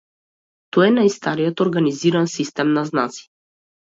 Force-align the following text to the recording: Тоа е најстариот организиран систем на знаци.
Тоа 0.77 0.85
е 0.85 0.93
најстариот 0.93 1.61
организиран 1.65 2.31
систем 2.37 2.73
на 2.79 2.85
знаци. 2.89 3.23